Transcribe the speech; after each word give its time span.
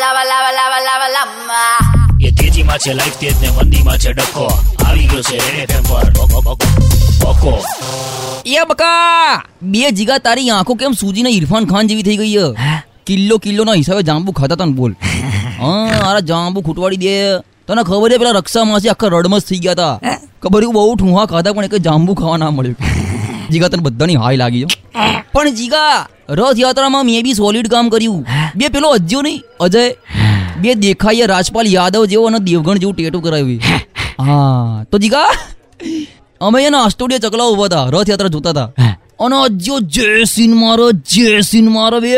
lava, 0.00 0.22
લાવા 0.24 0.50
લાવા 0.50 0.78
લાવા 0.78 1.08
lava. 1.08 1.62
એ 2.20 2.30
તેજીમાં 2.30 2.78
છે 2.78 2.92
લાઈફ 2.92 3.16
તેજ 3.16 3.34
ને 3.42 3.48
મંદીમાં 3.50 3.98
છે 3.98 4.12
ડખો. 4.12 4.46
આવી 4.86 5.06
ગયો 5.06 5.22
છે 5.22 5.36
રેડ 5.36 5.70
એફએમ 5.70 5.82
પર. 5.82 6.10
બકો 6.10 6.40
બકો 6.40 6.56
બકો 7.24 7.64
એ 8.46 8.64
બકા 8.68 9.42
બે 9.62 9.90
જીગા 9.90 10.18
તારી 10.18 10.50
આંખો 10.50 10.74
કેમ 10.74 10.92
સૂજીને 10.92 11.30
ઇરફાન 11.30 11.64
ખાન 11.64 11.86
જેવી 11.86 12.02
થઈ 12.02 12.16
ગઈ 12.16 12.36
હે? 12.36 12.82
કિલ્લો 13.06 13.64
ના 13.64 13.72
હિસાબે 13.72 14.02
જાંબુ 14.02 14.32
ખાતા 14.32 14.54
તને 14.54 14.72
બોલ. 14.72 14.92
હા 15.60 16.10
અરે 16.10 16.20
જાંબુ 16.20 16.60
ખૂટવાડી 16.60 16.96
દે. 16.96 17.38
તને 17.68 17.82
ખબર 17.82 18.10
છે 18.12 18.18
પેલા 18.18 18.30
રક્ષા 18.30 18.64
માસી 18.64 18.88
આખા 18.88 19.06
રડમસ 19.06 19.42
થઈ 19.42 19.58
ગયા 19.58 19.72
હતા 19.72 20.18
ખબર 20.42 20.62
એવું 20.62 20.74
બહુ 20.74 20.94
ઠુહા 20.94 21.26
ખાતા 21.26 21.52
પણ 21.52 21.64
એક 21.64 21.74
જાંબુ 21.74 22.14
ખાવા 22.14 22.36
ના 22.36 22.50
મળ્યું. 22.50 22.76
જીગા 23.50 23.68
તને 23.68 23.82
બધાની 23.82 24.16
હાય 24.16 24.36
લાગી 24.36 24.64
છે. 24.64 24.77
પણ 25.32 25.50
જીગા 25.50 26.06
રથયાત્રામાં 26.30 27.04
મેં 27.06 27.22
બી 27.22 27.34
સોલિડ 27.34 27.68
કામ 27.68 27.88
કર્યું. 27.88 28.24
બે 28.56 28.68
પેલો 28.68 28.88
અજ્યો 28.90 29.22
નહીં 29.22 29.42
અજય. 29.60 29.84
બે 30.60 30.74
દેખાઈએ 30.74 31.26
રાજપાલ 31.26 31.66
યાદવ 31.66 32.04
જેવો 32.04 32.26
અને 32.26 32.38
દેવગણ 32.38 32.78
જેવું 32.78 32.94
ટેટુ 32.94 33.20
કરાવ્યું. 33.20 33.60
હા? 34.20 34.84
તો 34.92 34.98
જીગા 34.98 35.30
અમે 36.40 36.64
એના 36.64 36.88
સ્ટુડિયો 36.88 37.30
ચકલા 37.30 37.48
ઊભા 37.52 37.66
હતા 37.66 37.86
રથયાત્રા 37.90 38.28
જોતા 38.28 38.50
હતા. 38.50 38.96
અને 39.20 39.36
અજ્યો 39.36 39.80
જે 39.80 40.24
સીન 40.24 40.54
મારો 40.54 40.90
જે 40.92 41.40
સીન 41.40 41.68
મારો 41.68 42.00
બે. 42.00 42.14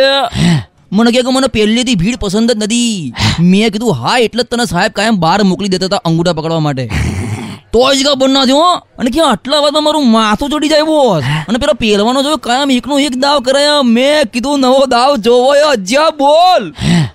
મને 0.92 1.10
કહે 1.10 1.22
કે 1.22 1.30
મને 1.30 1.46
પહેલેથી 1.46 1.94
ભીડ 1.94 2.16
પસંદ 2.20 2.52
જ 2.52 2.56
નથી. 2.56 3.12
મેં 3.40 3.70
કીધું 3.70 3.94
હા 3.94 4.18
એટલે 4.18 4.42
જ 4.42 4.46
તને 4.46 4.64
સાહેબ 4.64 4.92
કાયમ 4.92 5.16
બહાર 5.16 5.42
મોકલી 5.42 5.68
દેતા 5.68 5.86
હતા 5.86 6.02
અંગૂઠા 6.04 6.32
પકડવા 6.32 6.60
માટે. 6.60 6.88
તોય 7.72 7.96
જ 7.96 8.00
બંધ 8.20 8.34
ના 8.36 8.44
થયો 8.48 8.62
અને 9.00 9.10
ક્યાં 9.14 9.30
આટલા 9.32 9.60
વાત 9.64 9.76
મારું 9.86 10.06
માથું 10.14 10.48
ચડી 10.52 10.70
જાય 10.72 10.86
બોસ 10.90 11.22
અને 11.48 11.58
પેલો 11.62 11.74
પહેલવાનો 11.82 12.22
જોયો 12.26 12.40
કાયમ 12.46 12.70
એકનો 12.76 12.94
એક 13.06 13.14
દાવ 13.24 13.38
કરાયા. 13.46 13.82
મેં 13.96 14.30
કીધું 14.32 14.56
નવો 14.64 14.82
દાવ 14.94 15.12
જોવો 15.26 15.52
જ્યાં 15.90 16.12
બોલ. 16.20 16.62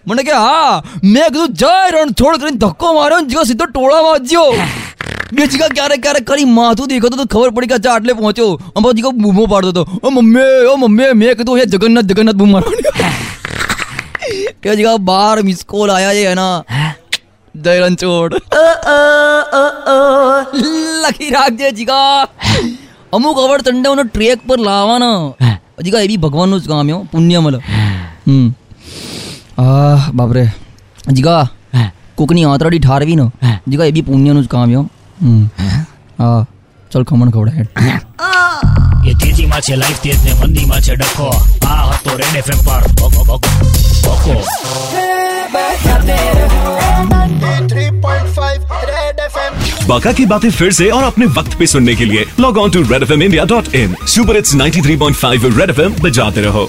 મને 0.07 0.21
કે 0.23 0.33
હા. 0.45 0.73
મેં 1.13 1.27
કીધું 1.33 1.49
જય 1.61 1.75
રણછોડ 1.93 2.35
કરીને 2.41 2.59
ધક્કો 2.63 2.93
માર્યો 2.97 3.19
ને 3.21 3.27
જીગા 3.29 3.47
સીધો 3.51 3.65
ટોળામાં 3.65 4.15
અજ્યો 4.19 4.51
બે 5.33 5.41
જીગા 5.51 5.71
ક્યારેક 5.77 5.99
ક્યારેક 6.01 6.25
કરી 6.27 6.47
માથું 6.57 6.87
દેખાતું 6.89 7.19
તો 7.21 7.27
ખબર 7.33 7.49
પડી 7.55 7.69
કે 7.71 7.75
અચ્છા 7.79 7.93
આટલે 7.95 8.13
પહોંચ્યો. 8.19 8.51
અમારો 8.75 8.93
જીગા 8.97 9.15
બૂમો 9.23 9.43
પાડતો 9.53 9.69
હતો. 9.69 9.83
ઓ 10.03 10.07
મમ્મી 10.17 10.59
ઓ 10.71 10.75
મમ્મી. 10.83 11.11
મેં 11.21 11.31
કીધું 11.37 11.55
હે 11.59 11.65
જગન્નાથ 11.73 12.07
જગન્નાથ 12.11 12.37
બૂમ 12.41 12.51
મારવાની. 12.51 12.83
કે 14.63 14.69
જીગા 14.77 14.97
બાર 15.09 15.35
મિસ 15.47 15.65
કોલ 15.71 15.89
આયા 15.95 16.13
છે 16.17 16.23
એના. 16.35 16.57
જય 17.55 17.73
રણછોડ. 17.81 18.31
લખી 20.55 21.29
રાખજે 21.29 21.71
જીગા. 21.71 22.27
અમુક 23.13 23.37
અવર 23.37 23.61
ચંડાઓનો 23.61 24.03
ટ્રેક 24.03 24.47
પર 24.47 24.59
લાવવાનો. 24.59 25.37
જીગા 25.83 25.99
એ 25.99 26.07
બી 26.07 26.17
ભગવાનનું 26.17 26.61
જ 26.61 26.67
કામ 26.67 26.89
યો 26.89 27.07
પુણ્ય 27.11 27.39
મળે. 27.39 27.57
હમ. 28.27 28.53
આ 29.61 29.95
બાપરે. 30.13 30.47
જીગા 31.11 31.47
કોકની 32.15 32.43
આંતરડી 32.43 32.79
ઠારવી 32.79 33.15
નો 33.15 33.31
જીગા 33.67 33.85
એ 33.85 33.91
બી 33.91 34.01
પુણ્યનું 34.01 34.43
જ 34.43 34.47
કામ 34.47 34.71
યો 34.71 34.89
હમ. 35.21 35.45
હા. 36.19 36.45
ચલ 36.91 37.03
ખમણ 37.03 37.29
ખવડાય. 37.29 37.65
એ 39.07 39.13
તેજીમાં 39.13 39.61
છે 39.61 39.75
લાઈફ 39.75 40.01
તેજ 40.01 40.25
ને 40.25 40.33
મંદીમાં 40.33 40.81
છે 40.81 40.95
ડખો. 40.95 41.27
આ 41.67 41.89
હતો 41.89 42.17
રેડ 42.17 42.37
એફએમ 42.37 42.65
પર. 42.65 43.03
ઓકો 43.03 43.23
બકો 43.23 43.37
બકો 44.03 44.41
बाका 49.88 50.12
की 50.12 50.26
बातें 50.26 50.50
फिर 50.50 50.72
से 50.72 50.88
और 50.90 51.04
अपने 51.04 51.26
वक्त 51.38 51.58
पे 51.58 51.66
सुनने 51.66 51.94
के 51.96 52.04
लिए 52.04 52.24
log 52.40 52.58
on 52.58 52.70
to 52.70 52.82
red 52.82 53.02
F 53.02 53.10
M 53.10 53.22
India 53.22 53.44
dot 53.44 53.74
in 53.74 53.94
super 54.06 54.36
it's 54.36 54.56
93.5 54.56 55.58
red 55.58 55.70
F 55.70 55.80
M 55.80 55.94
बजाते 56.02 56.42
रहो 56.42 56.68